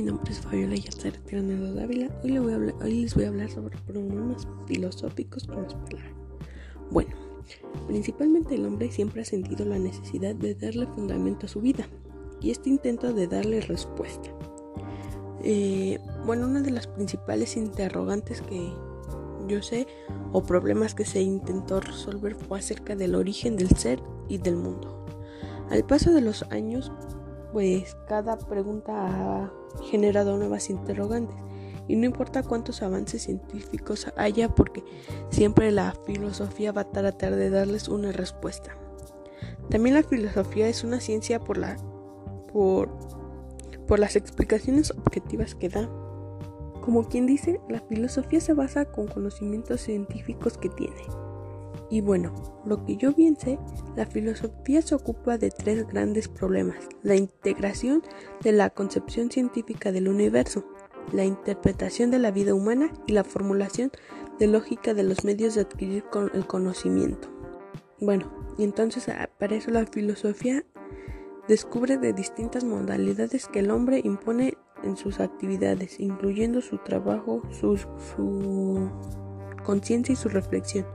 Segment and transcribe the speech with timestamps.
[0.00, 2.08] nombre es Fabiola Yatzara Tirano Dávila.
[2.22, 6.14] Hoy les voy a hablar sobre problemas filosóficos con las palabras.
[6.90, 7.14] Bueno,
[7.88, 11.86] principalmente el hombre siempre ha sentido la necesidad de darle fundamento a su vida
[12.40, 14.30] y este intento de darle respuesta.
[15.44, 18.72] Eh, bueno, una de las principales interrogantes que
[19.46, 19.86] yo sé
[20.32, 25.04] o problemas que se intentó resolver fue acerca del origen del ser y del mundo.
[25.70, 26.92] Al paso de los años,
[27.52, 29.52] pues cada pregunta ha
[29.90, 31.36] generado nuevas interrogantes
[31.88, 34.82] y no importa cuántos avances científicos haya porque
[35.30, 38.76] siempre la filosofía va a tratar de darles una respuesta.
[39.68, 41.76] También la filosofía es una ciencia por la
[42.52, 42.90] por,
[43.86, 45.88] por las explicaciones objetivas que da.
[46.82, 51.02] Como quien dice, la filosofía se basa con conocimientos científicos que tiene.
[51.92, 52.32] Y bueno,
[52.64, 53.58] lo que yo bien sé,
[53.96, 56.88] la filosofía se ocupa de tres grandes problemas.
[57.02, 58.02] La integración
[58.42, 60.64] de la concepción científica del universo,
[61.12, 63.92] la interpretación de la vida humana y la formulación
[64.38, 67.28] de lógica de los medios de adquirir el conocimiento.
[68.00, 70.64] Bueno, y entonces ah, para eso la filosofía
[71.46, 78.90] descubre de distintas modalidades que el hombre impone en sus actividades, incluyendo su trabajo, su
[79.62, 80.86] conciencia y su reflexión.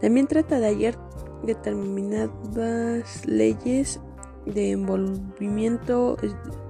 [0.00, 0.98] También trata de hallar
[1.44, 4.00] determinadas leyes
[4.46, 6.16] de envolvimiento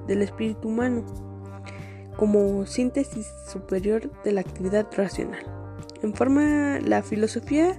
[0.06, 1.04] del espíritu humano
[2.16, 5.42] como síntesis superior de la actividad racional.
[6.02, 7.78] En forma, la filosofía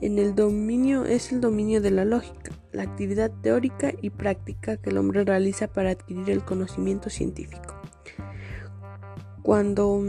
[0.00, 4.90] en el dominio es el dominio de la lógica, la actividad teórica y práctica que
[4.90, 7.74] el hombre realiza para adquirir el conocimiento científico.
[9.42, 10.04] Cuando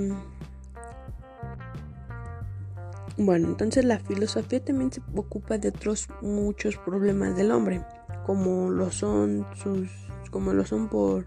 [3.19, 7.83] bueno, entonces la filosofía también se ocupa de otros muchos problemas del hombre,
[8.25, 9.89] como lo son sus
[10.31, 11.25] como lo son por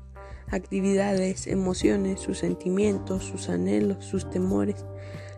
[0.51, 4.87] actividades, emociones, sus sentimientos, sus anhelos, sus temores.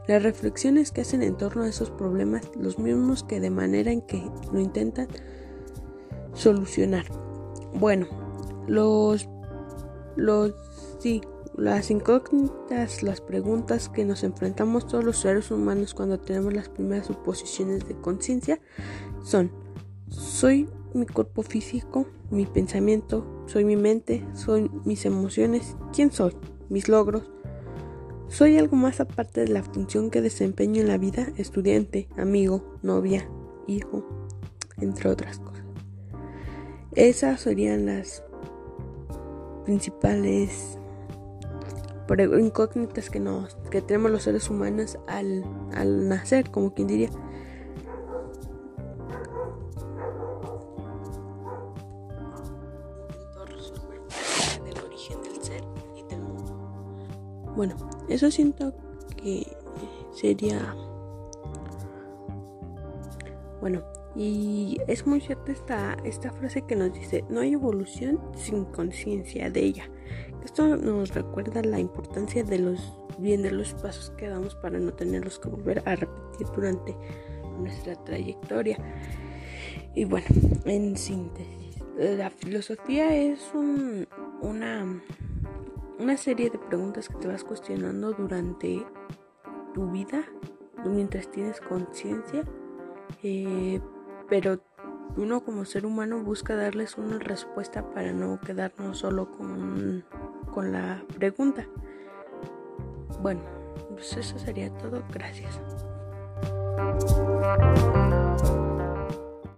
[0.07, 4.03] Las reflexiones que hacen en torno a esos problemas, los mismos que de manera en
[4.03, 4.23] que
[4.53, 5.09] lo intentan
[6.35, 7.07] solucionar.
[7.75, 8.07] Bueno,
[8.69, 9.29] los
[10.15, 10.55] los
[11.01, 11.21] sí,
[11.57, 17.07] las incógnitas, las preguntas que nos enfrentamos todos los seres humanos cuando tenemos las primeras
[17.07, 18.61] suposiciones de conciencia
[19.23, 19.53] son,
[20.09, 26.37] ¿soy mi cuerpo físico, mi pensamiento, soy mi mente, soy mis emociones, quién soy,
[26.69, 27.31] mis logros?
[28.29, 33.29] ¿Soy algo más aparte de la función que desempeño en la vida, estudiante, amigo, novia,
[33.69, 34.05] hijo,
[34.79, 35.63] entre otras cosas?
[36.93, 38.25] Esas serían las
[39.65, 40.79] principales
[42.39, 45.45] incógnitas que nos que tenemos los seres humanos al,
[45.75, 47.11] al nacer, como quien diría.
[57.57, 57.77] Bueno,
[58.09, 58.75] eso siento
[59.17, 59.57] que
[60.13, 60.75] sería
[63.65, 63.83] bueno,
[64.17, 69.51] y es muy cierta esta, esta frase que nos dice, no hay evolución sin conciencia
[69.51, 69.91] de ella.
[70.45, 74.93] Esto nos recuerda la importancia de los bien de los pasos que damos para no
[74.93, 76.97] tenerlos que volver a repetir durante
[77.59, 78.79] nuestra trayectoria.
[79.95, 80.27] Y bueno,
[80.65, 83.41] en síntesis, la filosofía es
[84.43, 85.03] una,
[85.99, 88.85] una serie de preguntas que te vas cuestionando durante
[89.73, 90.25] tu vida,
[90.85, 92.45] mientras tienes conciencia,
[93.23, 93.81] eh,
[94.29, 94.61] pero
[95.17, 100.05] uno como ser humano busca darles una respuesta para no quedarnos solo con
[100.55, 101.67] con la pregunta.
[103.21, 103.41] Bueno,
[103.91, 105.03] pues eso sería todo.
[105.13, 105.59] Gracias.